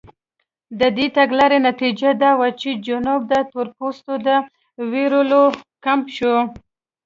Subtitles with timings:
[0.79, 4.29] د دې تګلارې نتیجه دا وه چې جنوب د تورپوستو د
[4.91, 5.43] وېرولو
[5.85, 6.35] کمپ شو.